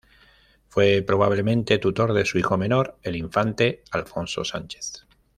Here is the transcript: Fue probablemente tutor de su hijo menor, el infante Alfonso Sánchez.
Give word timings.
Fue 0.67 1.03
probablemente 1.03 1.77
tutor 1.77 2.13
de 2.13 2.25
su 2.25 2.39
hijo 2.39 2.57
menor, 2.57 2.97
el 3.03 3.15
infante 3.15 3.83
Alfonso 3.91 4.43
Sánchez. 4.43 5.05